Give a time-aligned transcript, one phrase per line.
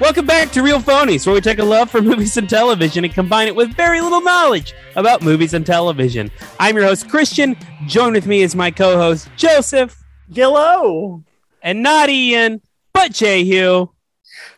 [0.00, 3.12] Welcome back to Real Phonies, where we take a love for movies and television and
[3.12, 6.30] combine it with very little knowledge about movies and television.
[6.58, 7.54] I'm your host, Christian.
[7.86, 10.02] Join with me is my co host, Joseph.
[10.34, 11.22] Hello.
[11.62, 12.62] And not Ian,
[12.94, 13.88] but Jehu.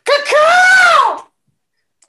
[0.04, 1.26] Cacao!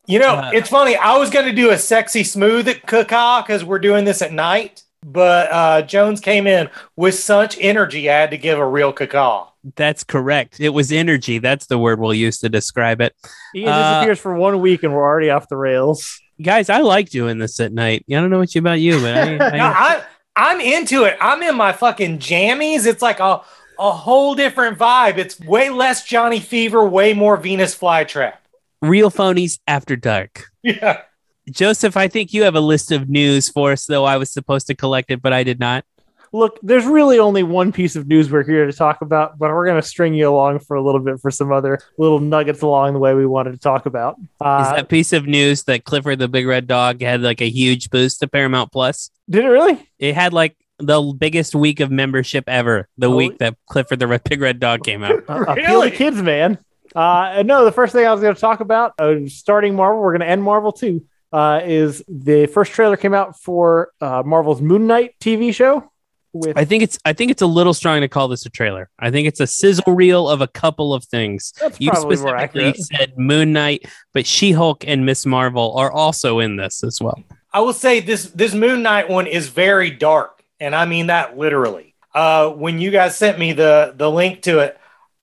[0.06, 0.96] You know, Uh, it's funny.
[0.96, 4.32] I was going to do a sexy smooth at cacao because we're doing this at
[4.32, 8.94] night, but uh, Jones came in with such energy, I had to give a real
[8.94, 9.53] cacao.
[9.76, 10.60] That's correct.
[10.60, 11.40] It was energy.
[11.40, 13.16] That's the word we'll use to describe it.
[13.56, 16.20] Ian Uh, disappears for one week and we're already off the rails.
[16.42, 18.06] Guys, I like doing this at night.
[18.10, 20.04] I don't know what you about you, but I, No, I, I,
[20.36, 21.16] I'm into it.
[21.22, 22.86] I'm in my fucking jammies.
[22.86, 23.42] It's like a,
[23.80, 25.18] a whole different vibe.
[25.18, 28.34] It's way less Johnny Fever, way more Venus Flytrap.
[28.82, 30.46] Real Phonies After Dark.
[30.62, 31.02] Yeah.
[31.50, 34.68] Joseph, I think you have a list of news for us, though I was supposed
[34.68, 35.86] to collect it, but I did not.
[36.34, 39.66] Look, there's really only one piece of news we're here to talk about, but we're
[39.68, 42.94] going to string you along for a little bit for some other little nuggets along
[42.94, 44.16] the way we wanted to talk about.
[44.20, 47.50] Is Uh, that piece of news that Clifford the Big Red Dog had like a
[47.50, 49.12] huge boost to Paramount Plus?
[49.30, 49.90] did it really?
[50.00, 52.90] It had like the biggest week of membership ever.
[52.98, 53.16] The Oh.
[53.16, 55.24] week that Clifford the Red- Big Red Dog came out.
[55.30, 55.92] Uh, Appeal Really?
[55.92, 56.58] to kids, man.
[56.96, 60.02] Uh, and no, the first thing I was going to talk about, uh, starting Marvel,
[60.02, 64.24] we're going to end Marvel too, uh, is the first trailer came out for uh,
[64.26, 65.90] Marvel's Moon Knight TV show.
[66.34, 68.90] With I think it's I think it's a little strong to call this a trailer.
[69.00, 71.54] I think it's a sizzle reel of a couple of things.
[71.60, 72.78] that's You probably specifically accurate.
[72.78, 77.24] said Moon Knight, but She Hulk and Miss Marvel are also in this as well.
[77.54, 81.38] I will say this this Moon Knight one is very dark, and I mean that
[81.38, 81.94] literally.
[82.16, 84.80] Uh, when you guys sent me the the link to it,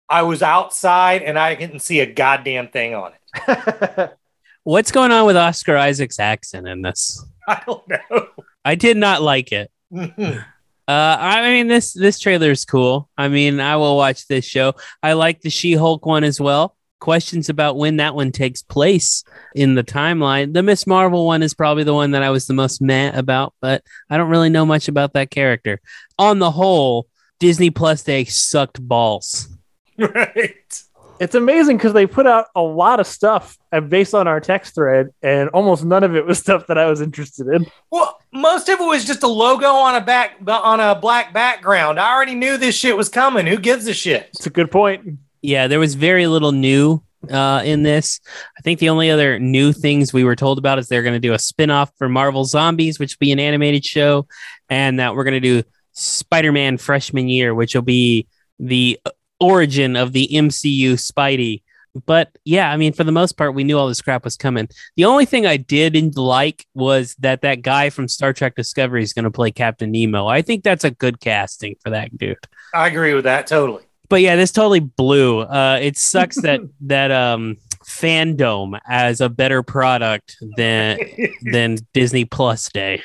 [0.09, 3.13] I was outside and I didn't see a goddamn thing on
[3.49, 4.11] it.
[4.65, 7.25] What's going on with Oscar Isaac's accent in this?
[7.49, 8.27] I don't know.
[8.65, 9.71] I did not like it.
[10.91, 13.09] Uh, I mean this this trailer is cool.
[13.17, 14.75] I mean, I will watch this show.
[15.05, 16.77] I like the She-Hulk one as well.
[16.99, 19.23] Questions about when that one takes place
[19.55, 20.53] in the timeline.
[20.53, 23.55] The Miss Marvel one is probably the one that I was the most mad about,
[23.61, 25.81] but I don't really know much about that character.
[26.19, 27.07] On the whole,
[27.39, 29.49] Disney Plus Day sucked balls.
[29.97, 30.83] right.
[31.21, 33.59] It's amazing because they put out a lot of stuff
[33.89, 37.03] based on our text thread, and almost none of it was stuff that I was
[37.03, 37.67] interested in.
[37.91, 42.01] Well, most of it was just a logo on a back on a black background.
[42.01, 43.47] I already knew this shit was coming.
[43.47, 44.31] Who gives a shit?
[44.35, 45.19] It's a good point.
[45.43, 48.21] Yeah, there was very little new uh, in this.
[48.59, 51.21] I think the only other new things we were told about is they're going to
[51.21, 54.27] do a spin-off for Marvel Zombies, which will be an animated show,
[54.71, 58.27] and that we're going to do Spider-Man Freshman Year, which will be
[58.59, 58.99] the
[59.41, 61.63] origin of the MCU Spidey.
[62.07, 64.69] But yeah, I mean, for the most part, we knew all this crap was coming.
[64.95, 69.13] The only thing I didn't like was that that guy from Star Trek Discovery is
[69.13, 70.29] going to play Captain Nemo.
[70.29, 72.37] I think that's a good casting for that dude
[72.73, 73.83] I agree with that totally.
[74.09, 75.41] but yeah, this totally blew.
[75.41, 80.99] Uh, it sucks that that um FanDome as a better product than
[81.43, 83.03] than Disney Plus Day.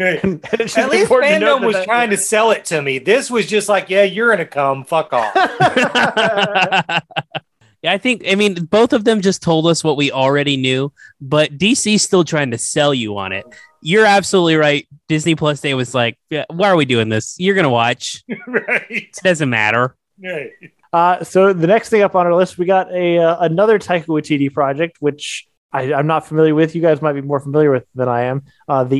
[0.00, 0.24] At
[0.60, 2.98] It's just least important to FanDome was that- trying to sell it to me.
[2.98, 4.84] This was just like, yeah, you're gonna come.
[4.84, 5.34] Fuck off.
[7.82, 10.92] yeah, I think I mean both of them just told us what we already knew,
[11.20, 13.44] but DC's still trying to sell you on it.
[13.82, 14.86] You're absolutely right.
[15.08, 17.36] Disney Plus Day was like, yeah, why are we doing this?
[17.38, 18.22] You're gonna watch.
[18.46, 18.86] right.
[18.90, 19.96] It doesn't matter.
[20.22, 20.50] Right.
[20.92, 24.06] Uh, so the next thing up on our list, we got a uh, another Taika
[24.06, 26.74] Waititi project, which I, I'm not familiar with.
[26.74, 28.42] You guys might be more familiar with than I am.
[28.68, 28.98] Uh, the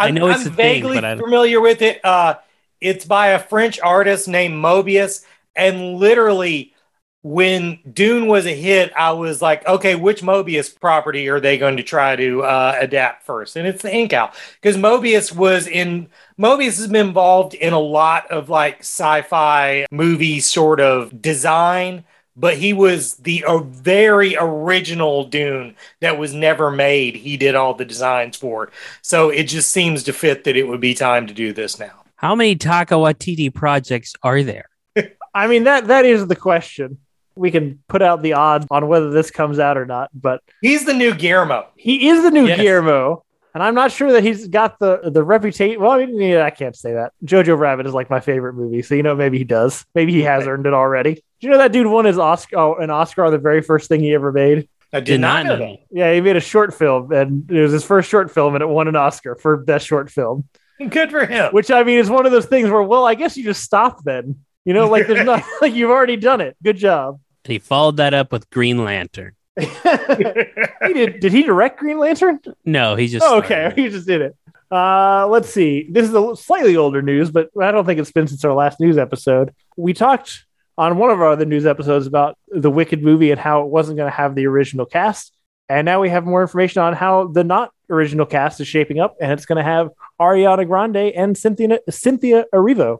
[0.00, 0.06] Incal.
[0.06, 2.04] I know it's I'm a thing, vaguely but I familiar with it.
[2.04, 2.36] Uh,
[2.80, 5.24] it's by a French artist named Mobius,
[5.56, 6.74] and literally,
[7.22, 11.76] when Dune was a hit, I was like, okay, which Mobius property are they going
[11.76, 13.56] to try to uh, adapt first?
[13.56, 16.08] And it's the Incal because Mobius was in.
[16.38, 22.04] Mobius has been involved in a lot of like sci-fi movie sort of design.
[22.40, 27.16] But he was the a very original Dune that was never made.
[27.16, 28.64] He did all the designs for.
[28.64, 28.70] It.
[29.02, 32.04] So it just seems to fit that it would be time to do this now.
[32.16, 34.68] How many Taika Waititi projects are there?
[35.34, 36.98] I mean that that is the question.
[37.34, 40.84] We can put out the odds on whether this comes out or not, but He's
[40.84, 41.66] the new Guillermo.
[41.76, 42.58] he is the new Yes.
[42.60, 43.24] Guillermo,
[43.58, 45.80] and I'm not sure that he's got the the reputation.
[45.80, 47.12] Well, I mean, I can't say that.
[47.24, 49.84] Jojo Rabbit is like my favorite movie, so you know maybe he does.
[49.96, 51.14] Maybe he has earned it already.
[51.14, 52.56] Do you know that dude won his Oscar?
[52.56, 54.68] Oh, an Oscar on the very first thing he ever made.
[54.92, 55.78] I did, not know that.
[55.90, 58.68] Yeah, he made a short film, and it was his first short film, and it
[58.68, 60.44] won an Oscar for best short film.
[60.78, 61.52] Good for him.
[61.52, 64.04] Which I mean is one of those things where, well, I guess you just stop
[64.04, 64.36] then.
[64.64, 66.56] You know, like there's not like you've already done it.
[66.62, 67.18] Good job.
[67.44, 69.34] And He followed that up with Green Lantern.
[70.86, 71.20] he did.
[71.20, 72.40] Did he direct Green Lantern?
[72.64, 73.24] No, he just.
[73.26, 74.36] Oh, okay, he just did it.
[74.70, 75.86] Uh, let's see.
[75.90, 78.80] This is a slightly older news, but I don't think it's been since our last
[78.80, 79.54] news episode.
[79.76, 80.44] We talked
[80.76, 83.96] on one of our other news episodes about the Wicked movie and how it wasn't
[83.96, 85.32] going to have the original cast.
[85.68, 89.16] And now we have more information on how the not original cast is shaping up,
[89.20, 89.90] and it's going to have
[90.20, 92.98] Ariana Grande and Cynthia Cynthia Erivo.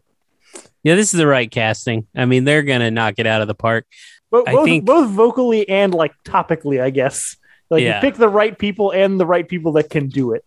[0.83, 2.07] Yeah, this is the right casting.
[2.17, 3.87] I mean, they're gonna knock it out of the park.
[4.31, 7.37] But both, think- both vocally and like topically, I guess.
[7.71, 7.97] Like Yeah.
[7.97, 10.45] you pick the right people and the right people that can do it.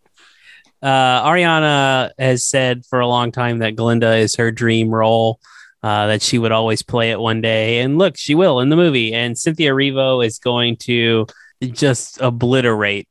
[0.82, 5.40] Uh, Ariana has said for a long time that Glinda is her dream role.
[5.84, 8.76] Uh, that she would always play it one day, and look, she will in the
[8.76, 9.16] movie.
[9.16, 11.26] And Cynthia Revo is going to
[11.60, 13.08] just obliterate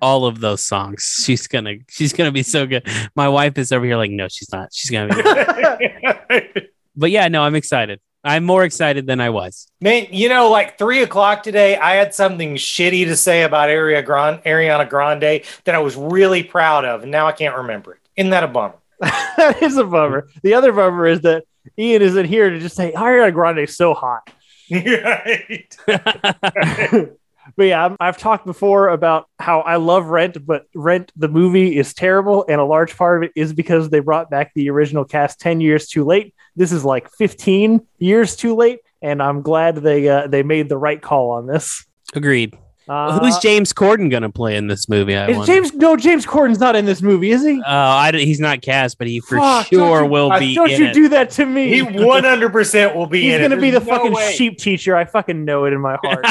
[0.00, 1.02] all of those songs.
[1.26, 2.86] She's gonna, she's gonna be so good.
[3.14, 4.70] My wife is over here like, no, she's not.
[4.72, 6.68] She's gonna be.
[6.96, 8.00] but yeah, no, I'm excited.
[8.24, 9.68] I'm more excited than I was.
[9.80, 14.04] Man, you know, like three o'clock today, I had something shitty to say about Ariana
[14.04, 18.00] Grande, Ariana Grande that I was really proud of, and now I can't remember it.
[18.16, 18.76] Isn't that a bummer?
[19.00, 20.28] that is a bummer.
[20.42, 21.44] The other bummer is that
[21.78, 24.30] Ian isn't here to just say Ariana Grande is so hot.
[24.70, 25.76] right.
[27.56, 31.94] But yeah, I've talked before about how I love Rent, but Rent the movie is
[31.94, 35.40] terrible, and a large part of it is because they brought back the original cast
[35.40, 36.33] ten years too late.
[36.56, 40.78] This is like 15 years too late, and I'm glad they uh, they made the
[40.78, 41.84] right call on this.
[42.14, 42.56] Agreed.
[42.86, 45.16] Uh, Who's James Corden gonna play in this movie?
[45.16, 45.52] I is wonder.
[45.54, 45.72] James?
[45.72, 47.58] No, James Corden's not in this movie, is he?
[47.58, 50.70] Oh, I he's not cast, but he for Fuck, sure you- will uh, be Don't
[50.70, 50.92] in you it.
[50.92, 51.68] do that to me?
[51.76, 54.32] He 100% will be He's gonna be the no fucking way.
[54.34, 54.94] sheep teacher.
[54.94, 56.26] I fucking know it in my heart.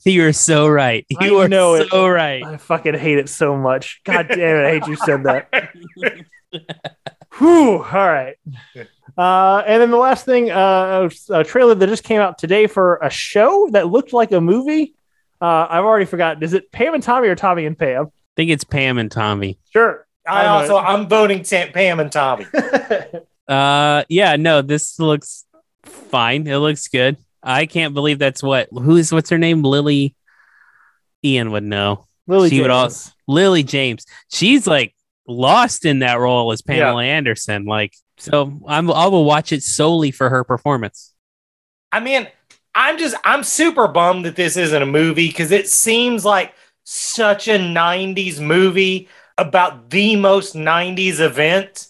[0.04, 1.06] you are so right.
[1.20, 1.88] I You are know it.
[1.90, 2.42] so right.
[2.42, 4.00] I fucking hate it so much.
[4.04, 4.64] God damn it!
[4.66, 5.70] I hate you said that.
[7.38, 7.82] Whew.
[7.84, 8.34] All right.
[9.18, 12.98] Uh, and then the last thing, uh, a trailer that just came out today for
[13.02, 14.94] a show that looked like a movie.
[15.40, 16.42] Uh, I've already forgotten.
[16.44, 18.06] Is it Pam and Tommy or Tommy and Pam?
[18.06, 19.58] I think it's Pam and Tommy.
[19.72, 20.06] Sure.
[20.26, 20.82] I know also, it.
[20.82, 22.46] I'm voting Sam, Pam and Tommy.
[23.48, 25.46] Uh, yeah, no, this looks
[25.82, 26.46] fine.
[26.46, 27.16] It looks good.
[27.42, 28.68] I can't believe that's what.
[28.70, 29.62] Who's what's her name?
[29.62, 30.14] Lily.
[31.24, 32.06] Ian would know.
[32.26, 32.74] Lily She would James.
[32.74, 34.04] also- Lily James.
[34.30, 34.94] She's like
[35.28, 37.64] lost in that role as Pamela Anderson.
[37.64, 41.14] Like, so I'm I will watch it solely for her performance.
[41.92, 42.26] I mean,
[42.74, 46.54] I'm just I'm super bummed that this isn't a movie because it seems like
[46.84, 51.88] such a 90s movie about the most 90s event.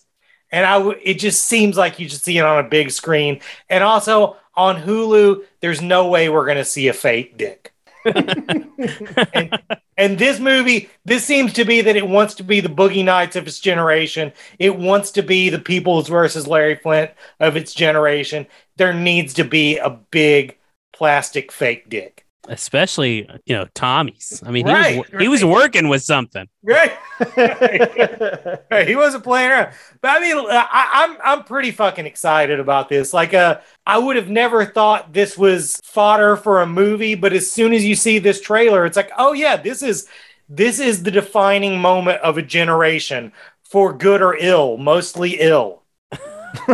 [0.51, 3.41] And I w- it just seems like you should see it on a big screen.
[3.69, 7.73] And also on Hulu, there's no way we're gonna see a fake dick.
[8.05, 9.59] and,
[9.99, 13.35] and this movie, this seems to be that it wants to be the Boogie Nights
[13.35, 14.33] of its generation.
[14.61, 17.11] It wants to be the Peoples versus Larry Flynt
[17.41, 18.47] of its generation.
[18.77, 20.57] There needs to be a big
[20.93, 22.28] plastic fake dick.
[22.49, 24.43] Especially, you know, Tommy's.
[24.45, 26.49] I mean, Right, he was he was working with something.
[26.63, 26.93] Right?
[28.87, 29.73] he wasn't playing around.
[30.01, 33.13] But I mean, I, I'm I'm pretty fucking excited about this.
[33.13, 37.51] Like, uh, I would have never thought this was fodder for a movie, but as
[37.51, 40.09] soon as you see this trailer, it's like, oh yeah, this is
[40.49, 43.33] this is the defining moment of a generation
[43.65, 45.83] for good or ill, mostly ill.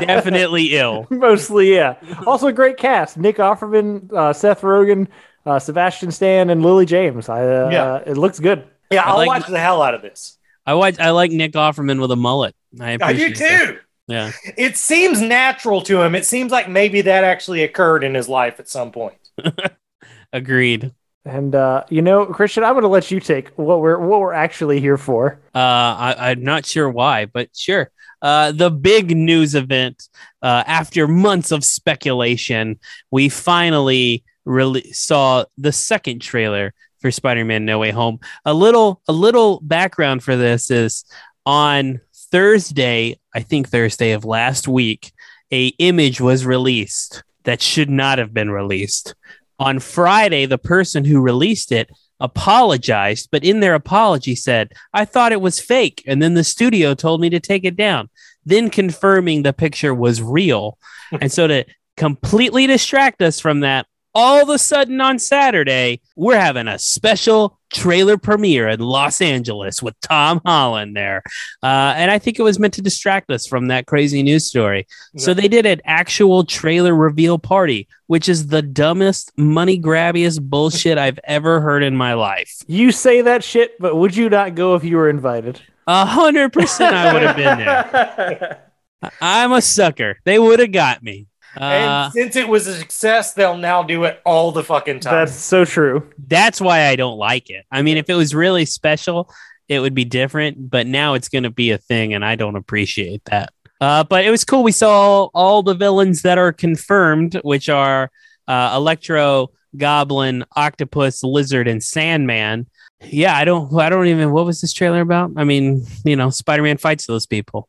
[0.00, 1.06] Definitely ill.
[1.10, 1.96] Mostly, yeah.
[2.26, 5.08] Also, a great cast: Nick Offerman, uh, Seth Rogen,
[5.46, 7.28] uh, Sebastian Stan, and Lily James.
[7.28, 7.84] I, uh, Yeah.
[7.84, 8.64] uh, it looks good.
[8.90, 10.38] Yeah, I I'll like- watch the hell out of this.
[10.66, 10.98] I watch.
[10.98, 12.54] I like Nick Offerman with a mullet.
[12.78, 13.66] I, I do appreciate that.
[13.66, 13.78] too.
[14.06, 14.32] Yeah.
[14.56, 16.14] It seems natural to him.
[16.14, 19.16] It seems like maybe that actually occurred in his life at some point.
[20.32, 20.92] Agreed.
[21.24, 24.32] And uh, you know, Christian, I'm going to let you take what we're what we're
[24.32, 25.40] actually here for.
[25.54, 27.90] Uh, I, I'm not sure why, but sure.
[28.20, 30.08] Uh, the big news event.
[30.42, 32.78] Uh, after months of speculation,
[33.10, 38.18] we finally really saw the second trailer for Spider-Man: No Way Home.
[38.44, 41.04] A little, a little background for this is
[41.46, 45.12] on Thursday, I think Thursday of last week,
[45.52, 49.14] a image was released that should not have been released.
[49.58, 55.32] On Friday, the person who released it apologized, but in their apology said, I thought
[55.32, 56.02] it was fake.
[56.06, 58.10] And then the studio told me to take it down,
[58.44, 60.78] then confirming the picture was real.
[61.20, 61.64] and so to
[61.96, 63.86] completely distract us from that,
[64.18, 69.80] all of a sudden on Saturday, we're having a special trailer premiere in Los Angeles
[69.80, 71.22] with Tom Holland there.
[71.62, 74.88] Uh, and I think it was meant to distract us from that crazy news story.
[75.16, 80.98] So they did an actual trailer reveal party, which is the dumbest, money grabbiest bullshit
[80.98, 82.56] I've ever heard in my life.
[82.66, 85.62] You say that shit, but would you not go if you were invited?
[85.86, 88.64] A hundred percent, I would have been there.
[89.20, 90.18] I'm a sucker.
[90.24, 91.28] They would have got me.
[91.60, 95.14] Uh, and since it was a success, they'll now do it all the fucking time.
[95.14, 96.08] That's so true.
[96.26, 97.64] that's why I don't like it.
[97.70, 99.32] I mean, if it was really special,
[99.68, 100.70] it would be different.
[100.70, 103.52] But now it's going to be a thing, and I don't appreciate that.
[103.80, 104.62] Uh, but it was cool.
[104.62, 108.10] We saw all the villains that are confirmed, which are
[108.48, 112.66] uh, Electro, Goblin, Octopus, Lizard, and Sandman.
[113.04, 113.72] Yeah, I don't.
[113.78, 114.32] I don't even.
[114.32, 115.32] What was this trailer about?
[115.36, 117.68] I mean, you know, Spider-Man fights those people.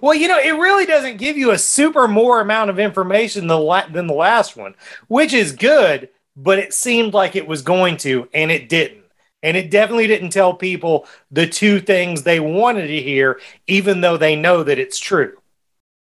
[0.00, 3.58] Well, you know, it really doesn't give you a super more amount of information than,
[3.58, 4.74] la- than the last one,
[5.08, 9.04] which is good, but it seemed like it was going to, and it didn't.
[9.42, 14.16] And it definitely didn't tell people the two things they wanted to hear, even though
[14.16, 15.36] they know that it's true.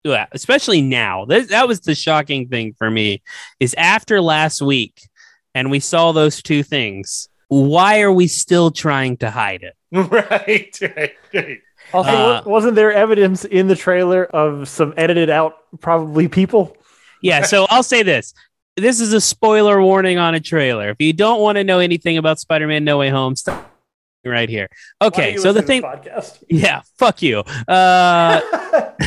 [0.04, 1.25] Yeah, especially now.
[1.26, 3.23] That, that was the shocking thing for me.
[3.59, 5.09] Is after last week,
[5.54, 7.28] and we saw those two things.
[7.49, 9.75] Why are we still trying to hide it?
[9.92, 11.61] right, right, right.
[11.93, 16.77] Also, Uh, wasn't there evidence in the trailer of some edited out probably people?
[17.23, 18.33] Yeah, so I'll say this.
[18.77, 20.91] This is a spoiler warning on a trailer.
[20.91, 23.71] If you don't want to know anything about Spider-Man No Way Home, stop
[24.25, 24.69] right here.
[25.03, 26.43] Okay, so the thing podcast.
[26.49, 27.41] Yeah, fuck you.
[27.69, 28.41] Uh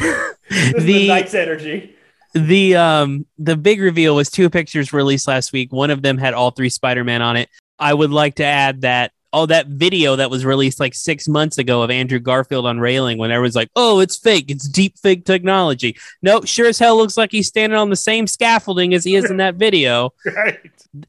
[0.49, 1.95] is the- Knight's energy.
[2.33, 5.71] the um the big reveal was two pictures released last week.
[5.71, 7.49] One of them had all three Spider-Man on it.
[7.79, 11.57] I would like to add that oh that video that was released like six months
[11.57, 15.25] ago of Andrew Garfield on railing when everyone's like, oh, it's fake, it's deep fake
[15.25, 15.97] technology.
[16.21, 19.29] No, sure as hell looks like he's standing on the same scaffolding as he is
[19.29, 20.13] in that video.
[20.25, 20.59] right.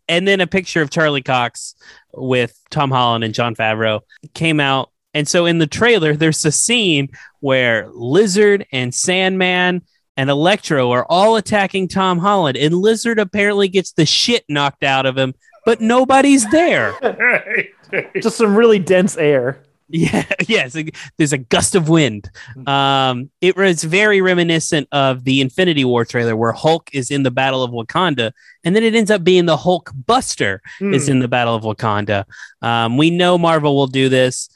[0.08, 1.74] and then a picture of Charlie Cox
[2.12, 4.00] with Tom Holland and Jon Favreau
[4.32, 4.90] came out.
[5.12, 7.08] And so in the trailer, there's a scene
[7.40, 9.82] where Lizard and Sandman
[10.16, 15.06] and Electro are all attacking Tom Holland, and Lizard apparently gets the shit knocked out
[15.06, 16.94] of him, but nobody's there.
[18.20, 19.62] Just some really dense air.
[19.88, 20.76] Yeah, yes,
[21.18, 22.30] there's a gust of wind.
[22.66, 27.30] Um, it was very reminiscent of the Infinity War trailer where Hulk is in the
[27.30, 28.32] Battle of Wakanda,
[28.64, 31.12] and then it ends up being the Hulk Buster is Hmm.
[31.12, 32.24] in the Battle of Wakanda.
[32.62, 34.48] Um, we know Marvel will do this.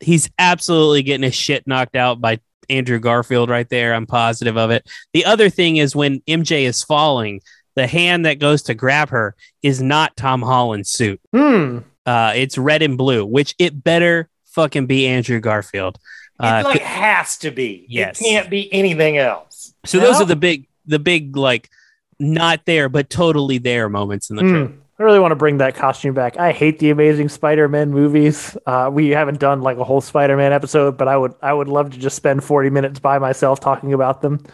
[0.00, 2.40] He's absolutely getting his shit knocked out by
[2.70, 3.94] Andrew Garfield right there.
[3.94, 4.88] I'm positive of it.
[5.12, 7.40] The other thing is when MJ is falling,
[7.74, 11.20] the hand that goes to grab her is not Tom Holland's suit.
[11.34, 11.78] Hmm.
[12.04, 15.98] Uh, it's red and blue, which it better fucking be Andrew Garfield.
[16.40, 17.86] It Uh, like has to be.
[17.88, 18.20] Yes.
[18.20, 19.74] It can't be anything else.
[19.84, 21.70] so those are the big, the big like
[22.18, 24.72] not there but totally there moments in the trailer.
[24.98, 26.36] I really want to bring that costume back.
[26.36, 28.56] I hate the Amazing Spider-Man movies.
[28.66, 31.90] Uh, we haven't done like a whole Spider-Man episode, but I would I would love
[31.92, 34.44] to just spend 40 minutes by myself talking about them.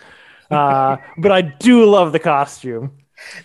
[0.51, 2.93] Uh, but I do love the costume.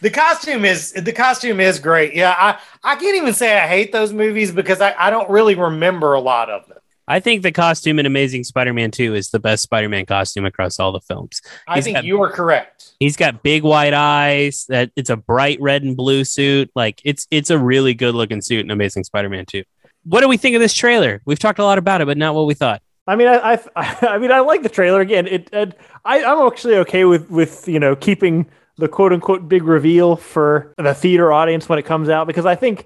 [0.01, 2.13] The costume is the costume is great.
[2.13, 5.55] Yeah, I, I can't even say I hate those movies because I, I don't really
[5.55, 6.77] remember a lot of them.
[7.07, 10.93] I think the costume in Amazing Spider-Man 2 is the best Spider-Man costume across all
[10.93, 11.41] the films.
[11.67, 12.93] I He's think got- you are correct.
[12.99, 14.65] He's got big white eyes.
[14.69, 16.71] That it's a bright red and blue suit.
[16.75, 19.63] Like it's it's a really good looking suit in Amazing Spider-Man 2.
[20.05, 21.21] What do we think of this trailer?
[21.25, 22.81] We've talked a lot about it, but not what we thought.
[23.05, 25.27] I mean, I, I, I mean, I like the trailer again.
[25.27, 28.45] It, it I, I'm actually okay with with you know keeping
[28.77, 32.55] the quote unquote big reveal for the theater audience when it comes out because I
[32.55, 32.85] think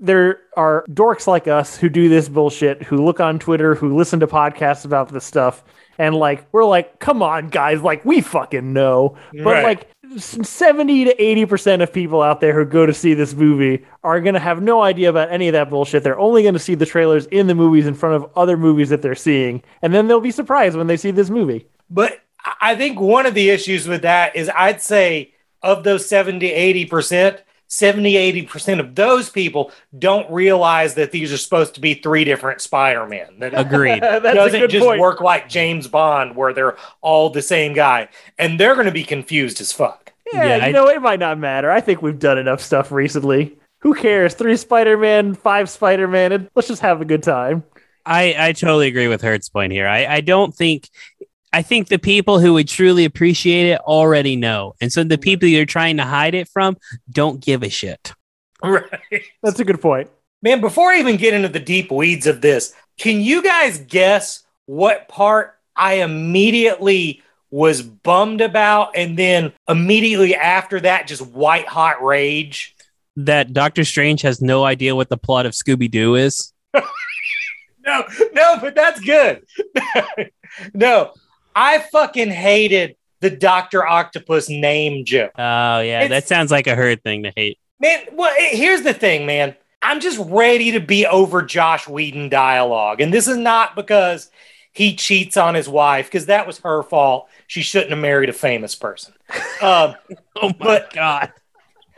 [0.00, 4.20] there are dorks like us who do this bullshit, who look on Twitter, who listen
[4.20, 5.64] to podcasts about this stuff,
[5.98, 9.16] and like we're like, come on, guys, like we fucking know.
[9.32, 9.64] But Right.
[9.64, 13.84] like seventy to eighty percent of people out there who go to see this movie
[14.04, 16.04] are gonna have no idea about any of that bullshit.
[16.04, 19.02] They're only gonna see the trailers in the movies in front of other movies that
[19.02, 21.66] they're seeing, and then they'll be surprised when they see this movie.
[21.90, 22.20] But
[22.60, 26.50] I- I think one of the issues with that is I'd say of those 70,
[26.50, 32.24] 80%, 70, 80% of those people don't realize that these are supposed to be three
[32.24, 33.40] different Spider-Man.
[33.40, 34.00] That it Agreed.
[34.02, 35.00] That's a doesn't just point.
[35.00, 38.08] work like James Bond where they're all the same guy.
[38.38, 40.12] And they're going to be confused as fuck.
[40.32, 41.70] Yeah, Yeah, you I- know, it might not matter.
[41.70, 43.56] I think we've done enough stuff recently.
[43.80, 44.34] Who cares?
[44.34, 47.62] Three Spider-Man, five Spider-Man, and let's just have a good time.
[48.06, 49.86] I, I totally agree with Hertz point here.
[49.86, 50.88] I, I don't think
[51.52, 54.74] I think the people who would truly appreciate it already know.
[54.80, 56.76] And so the people you're trying to hide it from
[57.10, 58.12] don't give a shit.
[58.62, 58.84] Right.
[59.42, 60.10] That's a good point.
[60.42, 64.44] Man, before I even get into the deep weeds of this, can you guys guess
[64.66, 72.04] what part I immediately was bummed about and then immediately after that just white hot
[72.04, 72.76] rage?
[73.16, 76.52] That Doctor Strange has no idea what the plot of Scooby Doo is.
[77.86, 79.46] No, no, but that's good.
[80.74, 81.14] no,
[81.60, 83.84] I fucking hated the Dr.
[83.84, 85.32] Octopus name joke.
[85.36, 87.58] Oh yeah, It's- that sounds like a herd thing to hate.
[87.80, 89.56] Man, well, eh, here's the thing, man.
[89.82, 93.00] I'm just ready to be over Joss Whedon dialogue.
[93.00, 94.30] And this is not because
[94.72, 97.28] he cheats on his wife, because that was her fault.
[97.48, 99.14] She shouldn't have married a famous person.
[99.62, 99.96] Um,
[100.36, 101.32] Oh my But- god.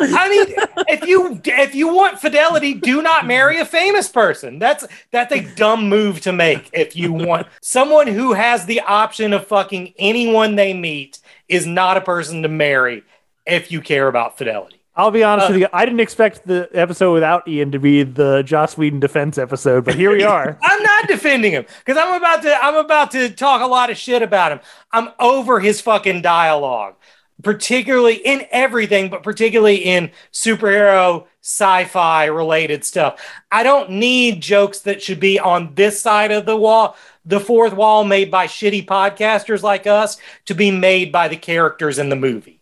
[0.00, 0.46] I mean,
[0.88, 4.58] if you if you want fidelity, do not marry a famous person.
[4.58, 6.70] That's that's a dumb move to make.
[6.72, 11.96] If you want someone who has the option of fucking anyone they meet is not
[11.96, 13.02] a person to marry
[13.46, 14.76] if you care about fidelity.
[14.96, 15.68] I'll be honest Uh, with you.
[15.72, 19.94] I didn't expect the episode without Ian to be the Joss Whedon defense episode, but
[19.94, 20.58] here we are.
[20.62, 23.96] I'm not defending him because I'm about to I'm about to talk a lot of
[23.96, 24.60] shit about him.
[24.92, 26.96] I'm over his fucking dialogue,
[27.42, 33.24] particularly in everything, but particularly in superhero sci-fi related stuff.
[33.50, 37.72] I don't need jokes that should be on this side of the wall, the fourth
[37.72, 42.16] wall made by shitty podcasters like us to be made by the characters in the
[42.16, 42.60] movie.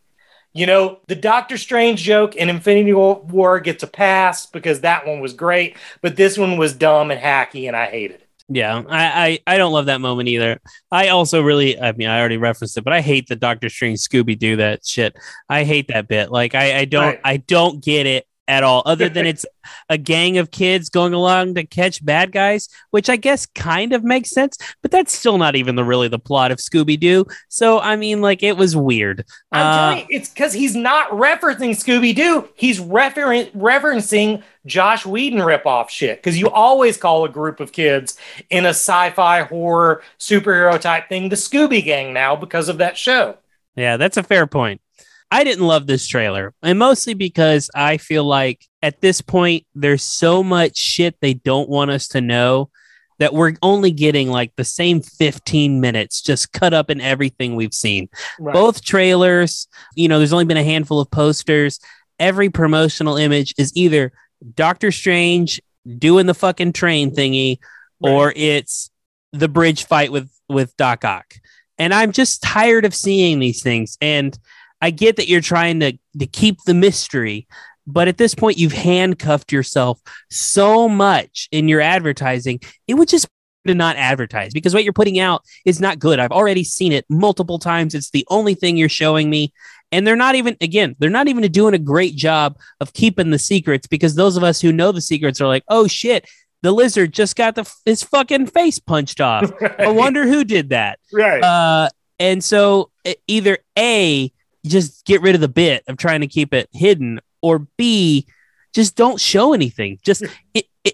[0.52, 5.20] You know, the Doctor Strange joke in Infinity War gets a pass because that one
[5.20, 8.27] was great, but this one was dumb and hacky and I hated it.
[8.50, 10.59] Yeah, I, I I don't love that moment either.
[10.90, 13.99] I also really, I mean, I already referenced it, but I hate the Doctor Strange
[14.00, 15.17] Scooby Doo that shit.
[15.50, 16.31] I hate that bit.
[16.31, 17.21] Like, I I don't Right.
[17.25, 18.83] I don't get it at all.
[18.87, 19.47] Other than it's
[19.90, 24.02] a gang of kids going along to catch bad guys, which I guess kind of
[24.02, 27.26] makes sense, but that's still not even the really the plot of Scooby Doo.
[27.49, 29.25] So I mean, like, it was weird.
[29.52, 32.49] I'm Uh, telling you, it's because he's not referencing Scooby Doo.
[32.57, 36.19] He's referen- referencing Joss Whedon ripoff shit.
[36.19, 38.19] Because you always call a group of kids
[38.50, 43.37] in a sci-fi horror superhero type thing the Scooby Gang now because of that show.
[43.76, 44.81] Yeah, that's a fair point.
[45.30, 50.02] I didn't love this trailer, and mostly because I feel like at this point there's
[50.02, 52.70] so much shit they don't want us to know
[53.18, 57.75] that we're only getting like the same 15 minutes just cut up in everything we've
[57.75, 58.08] seen.
[58.38, 59.66] Both trailers,
[59.97, 61.80] you know, there's only been a handful of posters.
[62.18, 64.12] Every promotional image is either
[64.54, 65.61] Doctor Strange
[65.99, 67.58] doing the fucking train thingy
[68.00, 68.90] or it's
[69.32, 71.35] the bridge fight with with Doc Ock.
[71.76, 73.99] And I'm just tired of seeing these things.
[74.00, 74.37] And
[74.80, 77.47] I get that you're trying to to keep the mystery,
[77.87, 82.61] but at this point you've handcuffed yourself so much in your advertising.
[82.87, 83.28] It would just
[83.68, 86.18] to not advertise because what you're putting out is not good.
[86.18, 87.94] I've already seen it multiple times.
[87.94, 89.52] It's the only thing you're showing me.
[89.92, 93.38] And they're not even again, they're not even doing a great job of keeping the
[93.38, 96.29] secrets because those of us who know the secrets are like, "Oh shit,
[96.62, 99.50] the lizard just got the his fucking face punched off.
[99.79, 101.42] I wonder who did that." Right.
[101.42, 102.90] Uh, and so
[103.26, 104.31] either A,
[104.68, 108.26] just get rid of the bit of trying to keep it hidden, or B,
[108.74, 109.98] just don't show anything.
[110.04, 110.24] Just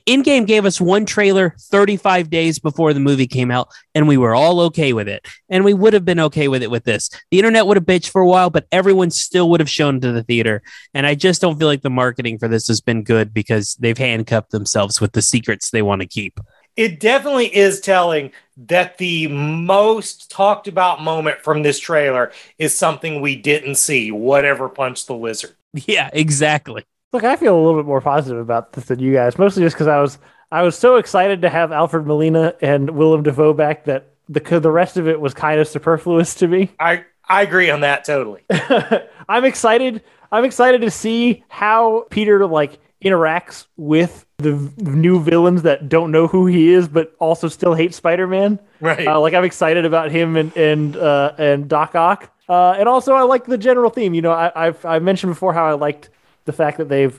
[0.07, 4.35] Endgame gave us one trailer 35 days before the movie came out, and we were
[4.35, 5.27] all okay with it.
[5.49, 7.11] And we would have been okay with it with this.
[7.31, 10.13] The internet would have bitched for a while, but everyone still would have shown to
[10.13, 10.63] the theater.
[10.95, 13.99] And I just don't feel like the marketing for this has been good because they've
[13.99, 16.41] handcuffed themselves with the secrets they want to keep.
[16.77, 23.21] It definitely is telling that the most talked about moment from this trailer is something
[23.21, 25.55] we didn't see, whatever punched the lizard.
[25.73, 26.85] Yeah, exactly.
[27.13, 29.75] Look, I feel a little bit more positive about this than you guys, mostly just
[29.75, 30.19] because I was
[30.51, 34.71] I was so excited to have Alfred Molina and Willem Dafoe back that the the
[34.71, 36.71] rest of it was kind of superfluous to me.
[36.79, 38.43] I I agree on that totally.
[39.29, 40.03] I'm excited.
[40.31, 46.27] I'm excited to see how Peter like interacts with the new villains that don't know
[46.27, 48.59] who he is, but also still hate Spider-Man.
[48.81, 49.07] Right.
[49.07, 52.31] Uh, like I'm excited about him and and uh, and Doc Ock.
[52.49, 54.13] Uh, and also I like the general theme.
[54.15, 56.11] You know, I, I've I mentioned before how I liked
[56.45, 57.19] the fact that they've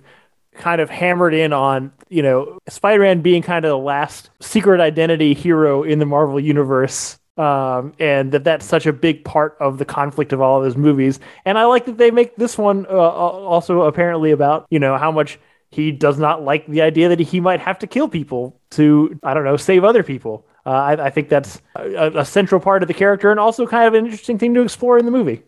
[0.53, 5.33] kind of hammered in on you know Spider-Man being kind of the last secret identity
[5.33, 7.17] hero in the Marvel universe.
[7.37, 10.77] Um, and that that's such a big part of the conflict of all of his
[10.77, 11.19] movies.
[11.43, 15.11] And I like that they make this one uh, also apparently about you know how
[15.11, 15.37] much
[15.75, 19.33] he does not like the idea that he might have to kill people to I
[19.33, 20.45] don't know save other people.
[20.65, 23.87] Uh, I, I think that's a, a central part of the character and also kind
[23.87, 25.43] of an interesting thing to explore in the movie.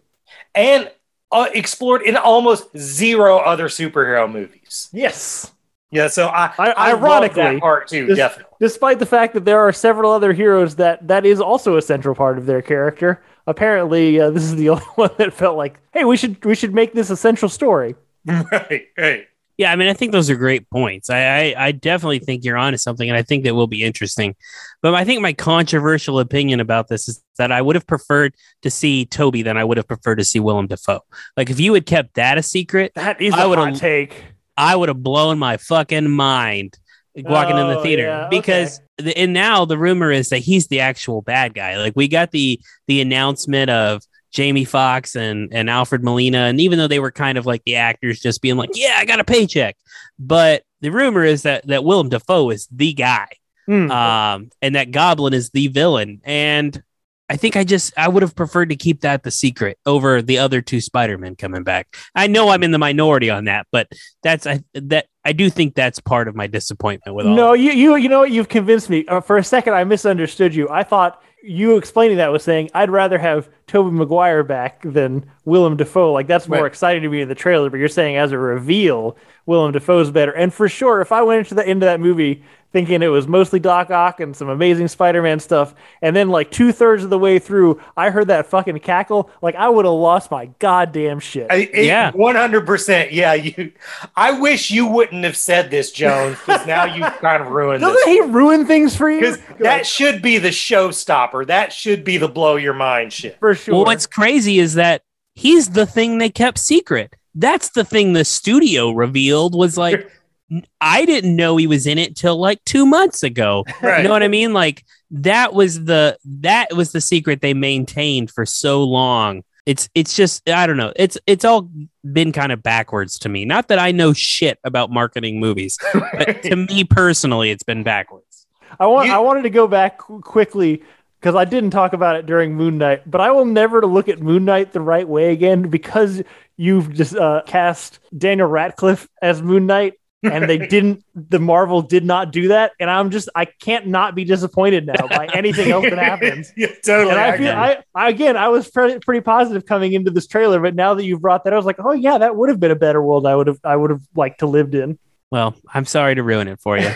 [0.54, 0.92] and
[1.32, 4.90] uh, explored in almost zero other superhero movies.
[4.94, 5.52] Yes.
[5.92, 8.54] Yeah, so I, I- I, ironically, that part too, this- definitely.
[8.60, 12.13] Despite the fact that there are several other heroes that that is also a central
[12.16, 16.04] part of their character, apparently uh, this is the only one that felt like, hey,
[16.06, 17.96] we should we should make this a central story.
[18.26, 19.28] right, right.
[19.58, 21.10] Yeah, I mean, I think those are great points.
[21.10, 21.20] I,
[21.56, 24.36] I, I definitely think you're onto something, and I think that will be interesting.
[24.84, 28.70] But I think my controversial opinion about this is that I would have preferred to
[28.70, 31.02] see Toby than I would have preferred to see Willem Dafoe.
[31.36, 34.24] Like, if you had kept that a secret, That is I a would've- hot take.
[34.56, 36.78] I would have blown my fucking mind
[37.15, 40.67] walking in the Oh, theater yeah, because the, and now the rumor is that he's
[40.67, 41.78] the actual bad guy.
[41.78, 46.78] Like we got the the announcement of Jamie Foxx and and Alfred Molina, and even
[46.78, 49.24] though they were kind of like the actors just being like, "Yeah, I got a
[49.24, 49.76] paycheck,"
[50.20, 53.28] but the rumor is that that Willem Dafoe is the guy,
[53.66, 53.90] Hmm.
[53.92, 56.82] um, and that Goblin is the villain, and
[57.30, 60.38] I think I just I would have preferred to keep that the secret over the
[60.38, 61.94] other two Spider-Men coming back.
[62.16, 63.88] I know I'm in the minority on that, but
[64.24, 67.36] that's I that I do think that's part of my disappointment with all.
[67.36, 68.32] No, you you you know what?
[68.32, 69.06] You've convinced me.
[69.08, 70.70] Uh, for a second, I misunderstood you.
[70.70, 75.76] I thought you explaining that was saying I'd rather have Tobey Maguire back than Willem
[75.78, 76.14] Dafoe.
[76.14, 76.68] Like that's more Right.
[76.68, 77.70] exciting to me in the trailer.
[77.70, 80.32] But you're saying as a reveal, Willem Dafoe's better.
[80.32, 83.60] And for sure, if I went into the into that movie thinking it was mostly
[83.60, 87.40] Doc Ock and some amazing Spider-Man stuff, and then like two thirds of the way
[87.40, 91.48] through, I heard that fucking cackle, like I would have lost my goddamn shit.
[91.50, 92.12] I, it, Yeah.
[92.12, 93.14] 100%.
[93.14, 93.72] Yeah, you
[94.18, 97.96] I wish you wouldn't have said this, Jones, because now you kind of ruined Doesn't
[97.96, 98.06] this.
[98.06, 99.22] he ruin things for you?
[99.22, 101.48] Because that should be the showstopper.
[101.48, 103.40] That should be the blow your mind shit.
[103.40, 103.76] for sure.
[103.76, 105.02] Well, what's crazy is that
[105.36, 107.13] he's the thing they kept secret.
[107.36, 110.10] That's the thing the studio revealed was like
[110.82, 113.65] I didn't know he was in it till like 2 months ago.
[113.82, 113.98] Right.
[114.02, 114.54] You know what I mean?
[114.54, 119.43] Like that was the that was the secret they maintained for so long.
[119.65, 120.93] It's it's just I don't know.
[120.96, 121.70] It's it's all
[122.13, 123.43] been kind of backwards to me.
[123.43, 128.48] Not that I know shit about marketing movies, but to me personally, it's been backwards.
[128.80, 130.82] I want You- I wanted to go back quickly
[131.20, 134.20] because I didn't talk about it during Moon Knight, but I will never look at
[134.20, 136.22] Moon Knight the right way again because
[136.58, 141.04] you've just uh, cast Daniel Radcliffe as Moon Knight, and they didn't.
[141.16, 145.08] The Marvel did not do that, and I'm just I can't not be disappointed now
[145.08, 146.52] by anything else that happens.
[146.58, 147.12] yeah, totally.
[147.12, 147.52] And I I feel.
[147.52, 151.04] I, I again I was pretty, pretty positive coming into this trailer, but now that
[151.04, 153.26] you've brought that, I was like, oh yeah, that would have been a better world.
[153.26, 155.00] I would have I would have liked to lived in.
[155.32, 156.90] Well, I'm sorry to ruin it for you.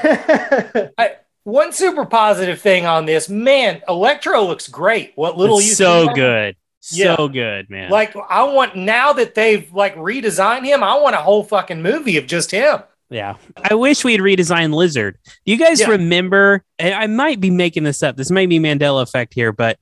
[1.43, 5.13] One super positive thing on this, man, Electro looks great.
[5.15, 6.55] What little It's you so good.
[6.91, 7.15] Yeah.
[7.15, 7.89] So good, man.
[7.89, 12.17] Like I want now that they've like redesigned him, I want a whole fucking movie
[12.17, 12.79] of just him.
[13.09, 13.35] Yeah.
[13.69, 15.17] I wish we had redesigned Lizard.
[15.25, 15.89] Do you guys Yeah.
[15.89, 16.63] remember?
[16.79, 18.17] And I might be making this up.
[18.17, 19.77] This may be Mandela effect here, but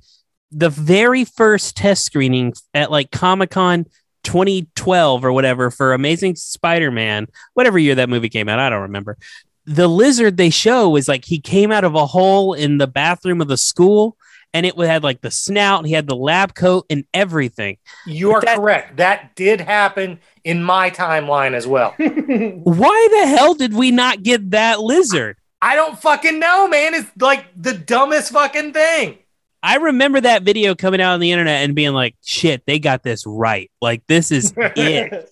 [0.52, 3.86] the very first test screening at like Comic Con
[4.24, 8.82] 2012 or whatever for Amazing Spider Man, whatever year that movie came out, I don't
[8.82, 9.18] remember.
[9.70, 13.40] The lizard they show is like he came out of a hole in the bathroom
[13.40, 14.18] of the school
[14.52, 17.78] and it had like the snout, he had the lab coat and everything.
[18.08, 18.98] You are that- correct.
[18.98, 21.92] That did happen in my timeline as well.
[21.98, 25.38] Why the hell did we not get that lizard?
[25.62, 26.96] I don't fucking know, man.
[26.96, 29.20] It's like the dumbest fucking thing.
[29.62, 33.04] I remember that video coming out on the internet and being like, shit, they got
[33.04, 33.70] this right.
[33.82, 35.30] Like, this is it.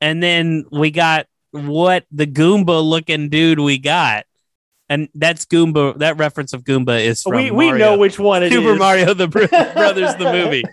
[0.00, 4.24] and then we got what the Goomba looking dude we got.
[4.90, 5.98] And that's Goomba.
[5.98, 8.52] That reference of Goomba is from we we Mario- know which one it is.
[8.52, 9.28] Super Mario the
[9.74, 10.64] Brothers, the movie.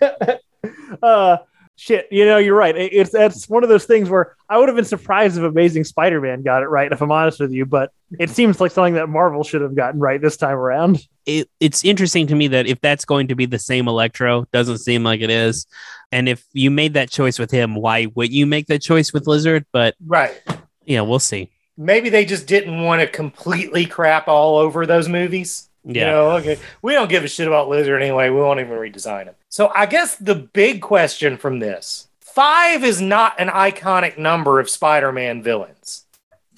[1.02, 1.36] uh
[1.78, 4.68] shit you know you're right It- it's that's one of those things where i would
[4.68, 7.90] have been surprised if amazing spider-man got it right if i'm honest with you but
[8.18, 11.84] it seems like something that marvel should have gotten right this time around It, it's
[11.84, 15.20] interesting to me that if that's going to be the same Electro, doesn't seem like
[15.20, 15.66] it is.
[16.12, 19.26] And if you made that choice with him, why would you make that choice with
[19.26, 19.66] Lizard?
[19.72, 20.40] But Right.
[20.86, 21.50] Yeah, we'll see.
[21.76, 25.68] Maybe they just didn't want to completely crap all over those movies.
[25.84, 26.06] Yeah.
[26.06, 26.58] You know, okay.
[26.82, 28.30] We don't give a shit about Lizard anyway.
[28.30, 29.34] We won't even redesign him.
[29.50, 34.68] So I guess the big question from this five is not an iconic number of
[34.68, 36.06] Spider Man villains,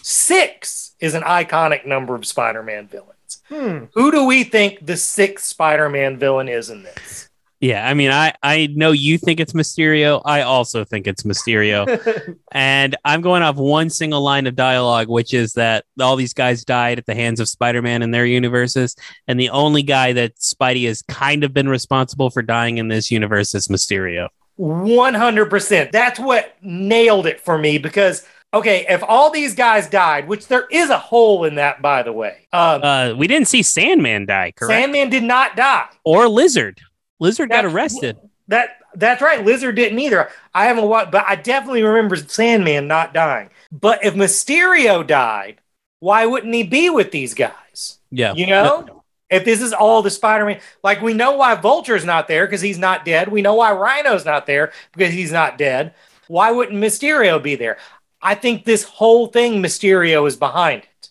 [0.03, 3.43] six is an iconic number of Spider Man villains.
[3.49, 3.85] hmm.
[3.95, 7.28] Who do we think the sixth Spider Man villain is in this?
[7.61, 10.23] Yeah, I mean, I I know you think it's Mysterio.
[10.25, 15.35] I also think it's Mysterio, and I'm going off one single line of dialogue, which
[15.35, 18.95] is that all these guys died at the hands of Spider-Man in their universes,
[19.27, 23.11] and the only guy that Spidey has kind of been responsible for dying in this
[23.11, 24.29] universe is Mysterio.
[24.61, 25.93] 100%.
[25.93, 30.67] That's what nailed it for me because, okay, if all these guys died, which there
[30.71, 34.53] is a hole in that, by the way, um, Uh, we didn't see Sandman die,
[34.57, 34.73] correct?
[34.81, 35.87] Sandman did not die.
[36.05, 36.81] or Lizard.
[37.19, 38.19] Lizard got arrested.
[38.49, 39.45] That that's right.
[39.45, 40.31] Lizard didn't either.
[40.55, 43.51] I haven't watched, but I definitely remember Sandman not dying.
[43.71, 45.61] But if Mysterio died,
[46.01, 47.99] why wouldn't he be with these guys?
[48.11, 52.29] Yeah, You know, if this is all the Spider-Man, like we know why Vulture's not
[52.29, 53.29] there because he's not dead.
[53.29, 55.95] We know why Rhino's not there because he's not dead.
[56.29, 57.77] Why wouldn't Mysterio be there?
[58.23, 61.11] I think this whole thing, Mysterio is behind it.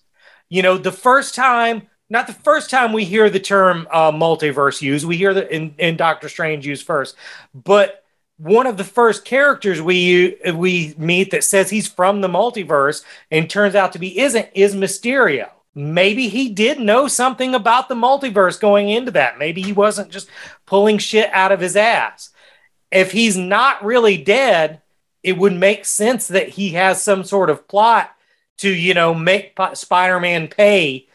[0.49, 4.81] You know, the first time, not the first time we hear the term uh, multiverse
[4.81, 7.15] used, we hear that in, in Doctor Strange used first,
[7.53, 8.03] but
[8.37, 13.49] one of the first characters we we meet that says he's from the multiverse and
[13.49, 15.49] turns out to be isn't is Mysterio.
[15.73, 19.37] Maybe he did know something about the multiverse going into that.
[19.37, 20.29] Maybe he wasn't just
[20.65, 22.31] pulling shit out of his ass.
[22.91, 24.81] If he's not really dead,
[25.21, 28.11] it would make sense that he has some sort of plot
[28.57, 31.07] to, you know, make Spider-Man pay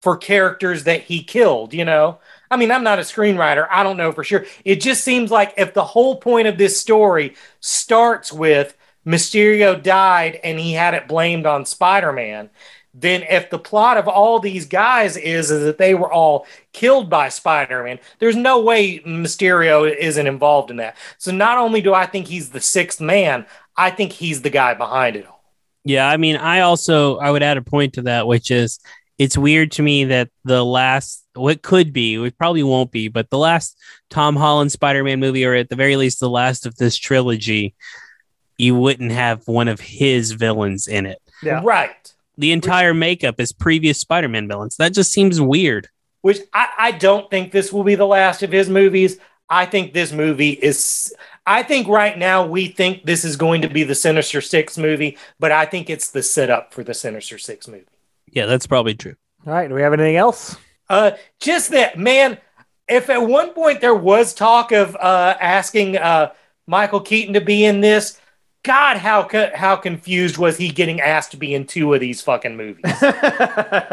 [0.00, 2.18] for characters that he killed, you know.
[2.50, 3.66] I mean, I'm not a screenwriter.
[3.70, 4.44] I don't know for sure.
[4.64, 10.40] It just seems like if the whole point of this story starts with Mysterio died
[10.42, 12.50] and he had it blamed on Spider Man,
[12.92, 17.08] then if the plot of all these guys is, is that they were all killed
[17.08, 20.96] by Spider Man, there's no way Mysterio isn't involved in that.
[21.18, 24.74] So not only do I think he's the sixth man, I think he's the guy
[24.74, 25.40] behind it all.
[25.84, 28.80] Yeah, I mean, I also I would add a point to that, which is
[29.20, 33.28] it's weird to me that the last what could be, it probably won't be, but
[33.28, 33.78] the last
[34.08, 37.74] Tom Holland Spider-Man movie, or at the very least the last of this trilogy,
[38.56, 41.20] you wouldn't have one of his villains in it.
[41.42, 41.60] Yeah.
[41.62, 42.14] Right.
[42.38, 44.76] The entire makeup is previous Spider-Man villains.
[44.78, 45.90] That just seems weird.
[46.22, 49.18] Which I, I don't think this will be the last of his movies.
[49.50, 51.14] I think this movie is
[51.46, 55.18] I think right now we think this is going to be the Sinister Six movie,
[55.38, 57.84] but I think it's the setup for the Sinister Six movie.
[58.32, 59.16] Yeah, that's probably true.
[59.46, 59.68] All right.
[59.68, 60.56] Do we have anything else?
[60.88, 62.38] Uh, just that, man.
[62.88, 66.32] If at one point there was talk of uh, asking uh,
[66.66, 68.20] Michael Keaton to be in this,
[68.64, 72.20] God, how co- how confused was he getting asked to be in two of these
[72.20, 72.84] fucking movies?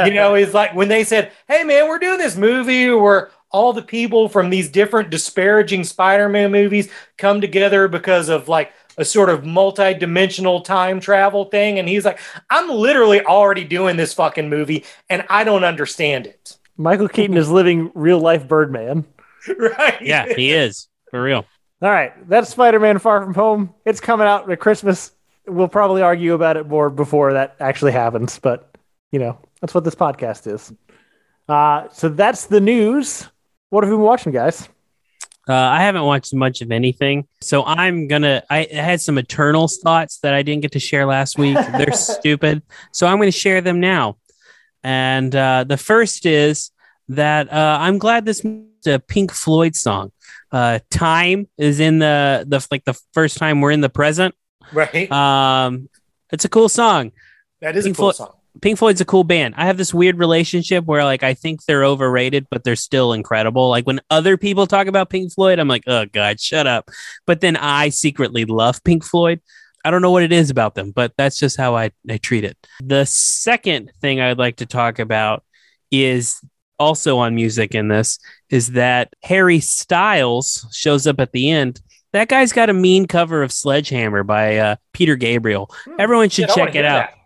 [0.05, 3.71] you know, it's like when they said, "Hey, man, we're doing this movie where all
[3.71, 9.29] the people from these different disparaging Spider-Man movies come together because of like a sort
[9.29, 14.85] of multi-dimensional time travel thing," and he's like, "I'm literally already doing this fucking movie,
[15.09, 19.05] and I don't understand it." Michael Keaton is living real life Birdman.
[19.57, 20.01] right?
[20.01, 21.45] Yeah, he is for real.
[21.81, 23.73] All right, that's Spider-Man: Far From Home.
[23.85, 25.11] It's coming out at Christmas.
[25.45, 28.75] We'll probably argue about it more before that actually happens, but
[29.11, 30.73] you know that's what this podcast is.
[31.47, 33.27] Uh, so that's the news.
[33.69, 34.67] What have you been watching, guys?
[35.47, 38.43] Uh, I haven't watched much of anything, so I'm gonna.
[38.49, 41.55] I had some Eternals thoughts that I didn't get to share last week.
[41.77, 44.17] They're stupid, so I'm going to share them now.
[44.83, 46.71] And uh, the first is
[47.09, 50.11] that uh, I'm glad this is a Pink Floyd song.
[50.51, 54.35] Uh, time is in the the like the first time we're in the present.
[54.73, 55.09] Right.
[55.11, 55.89] Um,
[56.31, 57.11] it's a cool song.
[57.61, 58.33] that is a cool Floyd- song.
[58.61, 59.55] Pink Floyd's a cool band.
[59.57, 63.69] I have this weird relationship where like I think they're overrated, but they're still incredible.
[63.69, 66.89] Like when other people talk about Pink Floyd, I'm like, oh god, shut up.
[67.25, 69.41] But then I secretly love Pink Floyd.
[69.85, 72.43] I don't know what it is about them, but that's just how I, I treat
[72.43, 72.57] it.
[72.83, 75.43] The second thing I'd like to talk about
[75.91, 76.41] is
[76.79, 81.81] also on music in this is that Harry Styles shows up at the end.
[82.13, 85.73] That guy's got a mean cover of Sledgehammer by uh, Peter Gabriel.
[85.99, 86.51] Everyone should Hmm.
[86.51, 87.09] Shit, I wanna check it out.
[87.09, 87.16] that.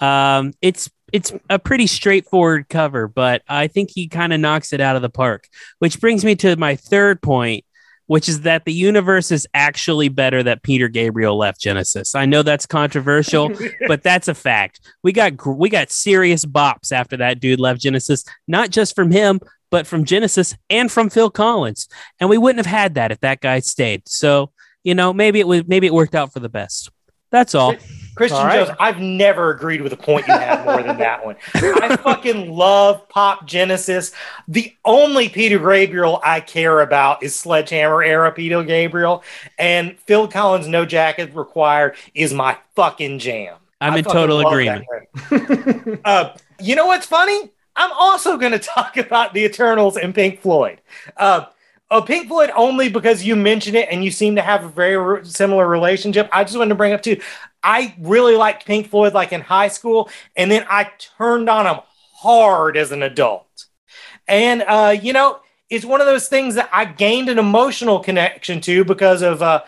[0.00, 4.80] Um, it's it's a pretty straightforward cover, but I think he kind of knocks it
[4.80, 5.48] out of the park.
[5.78, 7.64] Which brings me to my third point,
[8.06, 12.14] which is that the universe is actually better that Peter Gabriel left Genesis.
[12.14, 13.50] I know that's controversial,
[13.88, 14.80] but that's a fact.
[15.02, 19.40] We got we got serious bops after that dude left Genesis, not just from him,
[19.70, 21.88] but from Genesis and from Phil Collins.
[22.20, 24.08] And we wouldn't have had that if that guy stayed.
[24.08, 24.50] So
[24.86, 26.90] you know, maybe it was maybe it worked out for the best.
[27.32, 27.74] That's all.
[28.16, 28.66] Christian right.
[28.66, 31.36] Jones, I've never agreed with a point you had more than that one.
[31.54, 34.12] I fucking love Pop Genesis.
[34.48, 39.22] The only Peter Gabriel I care about is Sledgehammer era Peter Gabriel,
[39.58, 43.56] and Phil Collins' No Jacket Required is my fucking jam.
[43.80, 44.86] I'm I in total agreement.
[46.04, 47.50] uh, you know what's funny?
[47.76, 50.80] I'm also going to talk about the Eternals and Pink Floyd.
[51.16, 51.46] Uh,
[51.90, 54.96] uh, Pink Floyd only because you mentioned it and you seem to have a very
[54.96, 56.28] re- similar relationship.
[56.32, 57.20] I just wanted to bring up too.
[57.62, 61.80] I really liked Pink Floyd like in high school, and then I turned on them
[62.14, 63.66] hard as an adult.
[64.26, 68.60] And uh, you know, it's one of those things that I gained an emotional connection
[68.62, 69.62] to because of uh,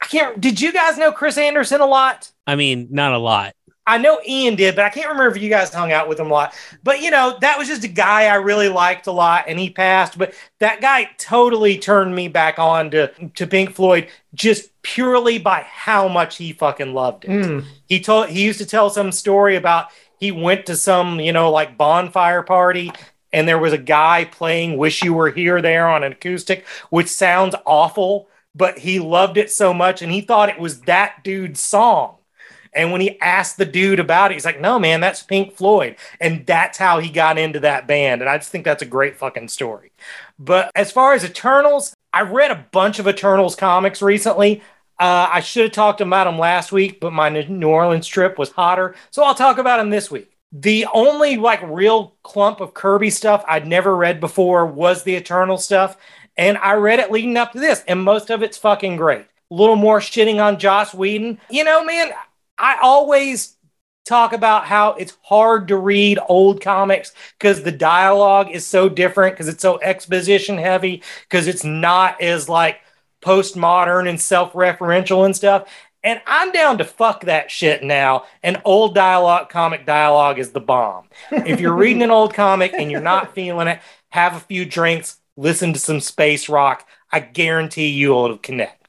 [0.00, 0.40] I can't.
[0.40, 2.30] Did you guys know Chris Anderson a lot?
[2.46, 3.54] I mean, not a lot.
[3.86, 6.28] I know Ian did, but I can't remember if you guys hung out with him
[6.30, 6.54] a lot.
[6.84, 9.70] But you know, that was just a guy I really liked a lot, and he
[9.70, 10.16] passed.
[10.16, 15.62] But that guy totally turned me back on to, to Pink Floyd just purely by
[15.62, 17.30] how much he fucking loved it.
[17.30, 17.64] Mm.
[17.88, 21.50] He told he used to tell some story about he went to some, you know,
[21.50, 22.92] like bonfire party
[23.32, 27.08] and there was a guy playing Wish You Were Here there on an acoustic, which
[27.08, 31.60] sounds awful, but he loved it so much and he thought it was that dude's
[31.60, 32.16] song.
[32.74, 35.96] And when he asked the dude about it, he's like, no, man, that's Pink Floyd.
[36.20, 38.22] And that's how he got into that band.
[38.22, 39.92] And I just think that's a great fucking story.
[40.38, 44.62] But as far as Eternals, I read a bunch of Eternals comics recently.
[44.98, 48.52] Uh, I should have talked about them last week, but my New Orleans trip was
[48.52, 48.94] hotter.
[49.10, 50.30] So I'll talk about them this week.
[50.52, 55.56] The only like real clump of Kirby stuff I'd never read before was the Eternal
[55.56, 55.96] stuff.
[56.36, 59.26] And I read it leading up to this, and most of it's fucking great.
[59.50, 61.38] A little more shitting on Joss Whedon.
[61.50, 62.12] You know, man,
[62.58, 63.56] I always
[64.04, 69.34] talk about how it's hard to read old comics because the dialogue is so different
[69.34, 72.80] because it's so exposition heavy because it's not as like
[73.22, 75.68] postmodern and self-referential and stuff.
[76.04, 78.24] And i'm down to fuck that shit now.
[78.42, 81.08] And old dialogue comic dialogue is the bomb.
[81.30, 85.18] If you're reading an old comic and you're not feeling it have a few drinks
[85.36, 86.86] listen to some space rock.
[87.10, 88.81] I guarantee you'll connect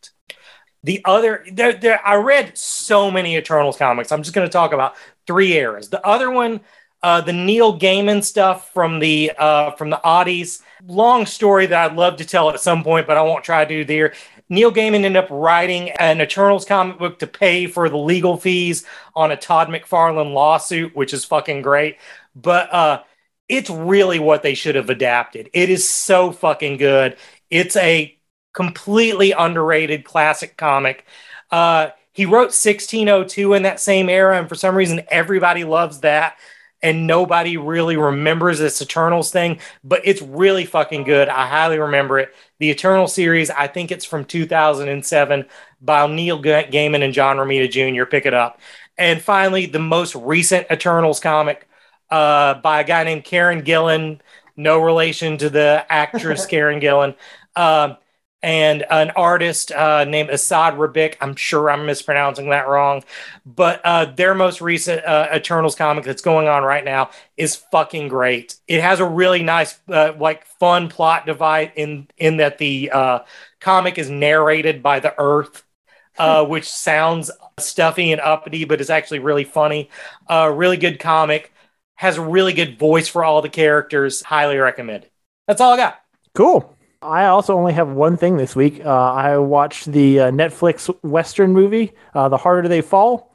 [0.83, 4.11] the other there, there i read so many eternals comics.
[4.11, 5.89] I'm just going to talk about three eras.
[5.89, 6.61] The other one
[7.01, 10.61] uh, the neil gaiman stuff from the uh, from the oddies.
[10.85, 13.69] Long story that i'd love to tell at some point but i won't try to
[13.69, 14.13] do there.
[14.49, 18.85] Neil gaiman ended up writing an eternals comic book to pay for the legal fees
[19.15, 21.97] on a todd mcfarlane lawsuit which is fucking great.
[22.35, 23.03] But uh,
[23.47, 25.49] it's really what they should have adapted.
[25.53, 27.17] It is so fucking good.
[27.49, 28.17] It's a
[28.53, 31.05] completely underrated classic comic.
[31.51, 36.37] Uh, he wrote 1602 in that same era, and for some reason, everybody loves that,
[36.81, 39.59] and nobody really remembers this Eternals thing.
[39.83, 41.27] But it's really fucking good.
[41.27, 42.33] I highly remember it.
[42.59, 45.45] The Eternal series, I think it's from 2007
[45.81, 48.05] by Neil Gaiman and John Romita Jr.
[48.05, 48.59] Pick it up.
[48.97, 51.67] And finally, the most recent Eternals comic
[52.11, 54.21] uh, by a guy named Karen Gillen,
[54.55, 57.15] no relation to the actress Karen Gillan.
[57.55, 57.97] Um,
[58.43, 61.15] and an artist uh, named Esad Ribic.
[61.21, 63.03] I'm sure I'm mispronouncing that wrong,
[63.45, 68.09] but uh, their most recent uh, Eternals comic that's going on right now is fucking
[68.09, 68.57] great.
[68.67, 73.19] It has a really nice, uh, like, fun plot divide in in that the uh,
[73.61, 75.63] comic is narrated by the Earth.
[76.15, 79.89] Uh, which sounds stuffy and uppity, but is actually really funny.
[80.29, 81.51] A really good comic.
[81.95, 84.21] Has a really good voice for all the characters.
[84.21, 85.09] Highly recommended.
[85.47, 85.99] That's all I got.
[86.35, 86.77] Cool.
[87.03, 88.83] I also only have one thing this week.
[88.83, 93.31] Uh, I watched the uh, Netflix Western movie, uh, The Harder They Fall,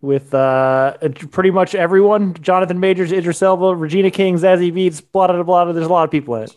[0.00, 0.96] with uh,
[1.30, 5.72] pretty much everyone Jonathan Majors, Idris Elba, Regina King, Zazie Beetz, blah, blah, blah, blah.
[5.72, 6.56] There's a lot of people in it.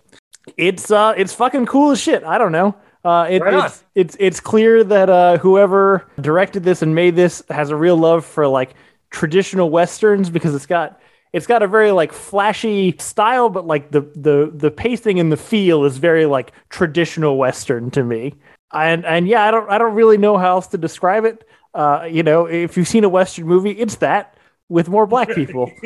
[0.58, 2.24] It's, uh, it's fucking cool as shit.
[2.24, 2.76] I don't know.
[3.06, 7.70] Uh, it, right it's, it's, it's clear that whoever directed this and made this has
[7.70, 8.74] a real love for like
[9.12, 11.00] traditional Westerns because it's got
[11.38, 15.38] it's got a very like flashy style, but like the the the pacing and the
[15.38, 18.34] feel is very like traditional Western to me.
[18.74, 21.48] And and yeah, I don't I don't really know how else to describe it.
[21.76, 24.36] Uh, you know, if you've seen a Western movie, it's that
[24.68, 25.72] with more black people.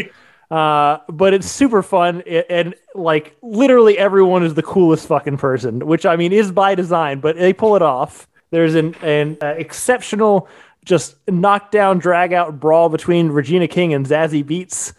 [0.51, 5.79] Uh, but it's super fun and, and, like literally everyone is the coolest fucking person,
[5.87, 8.27] which I mean is by design, but they pull it off.
[8.49, 10.49] There's an an uh, exceptional
[10.83, 14.91] just knockdown drag out brawl between Regina King and Zazie Beetz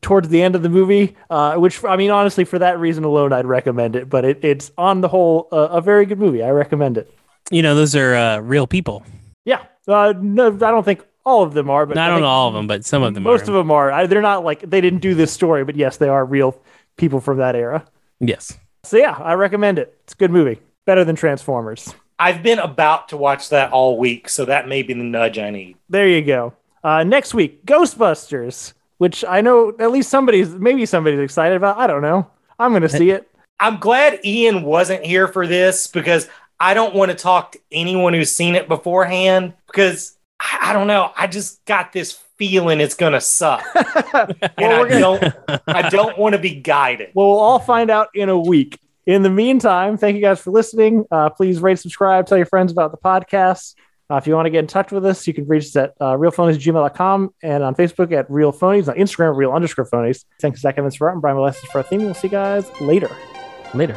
[0.00, 3.32] towards the end of the movie, uh, which I mean, honestly, for that reason alone,
[3.32, 4.08] I'd recommend it.
[4.08, 6.42] But it, it's on the whole uh, a very good movie.
[6.42, 7.12] I recommend it.
[7.50, 9.04] You know, those are uh, real people.
[9.44, 12.26] Yeah, uh, no, I don't think all of them are, but no, I don't know
[12.26, 13.22] all of them, but some of them.
[13.22, 13.52] Most are.
[13.52, 13.90] of them are.
[13.90, 16.60] I, they're not like they didn't do this story, but yes, they are real
[16.96, 17.84] people from that era.
[18.20, 18.58] Yes.
[18.84, 19.98] So yeah, I recommend it.
[20.04, 20.60] It's a good movie.
[20.86, 21.94] Better than Transformers.
[22.18, 25.50] I've been about to watch that all week, so that may be the nudge I
[25.50, 25.76] need.
[25.88, 26.52] There you go.
[26.82, 31.78] Uh, next week, Ghostbusters which I know at least somebody's maybe somebody's excited about.
[31.78, 32.30] I don't know.
[32.58, 33.26] I'm going to see it.
[33.58, 36.28] I'm glad Ian wasn't here for this because
[36.60, 40.86] I don't want to talk to anyone who's seen it beforehand because I, I don't
[40.86, 41.12] know.
[41.16, 43.64] I just got this feeling it's going to suck.
[43.74, 44.26] well,
[44.58, 45.00] and I gonna...
[45.00, 45.34] don't
[45.66, 47.12] I don't want to be guided.
[47.14, 48.78] Well, we'll all find out in a week.
[49.06, 51.06] In the meantime, thank you guys for listening.
[51.10, 53.76] Uh, please rate, subscribe, tell your friends about the podcast.
[54.10, 55.94] Uh, if you want to get in touch with us, you can reach us at
[56.00, 60.24] uh, realphonies.gmail.com and on Facebook at realphonies, on Instagram, real underscore phonies.
[60.40, 62.04] Thanks, Zach Evans for art and Brian Molestes for our theme.
[62.04, 63.10] We'll see you guys later.
[63.72, 63.96] Later.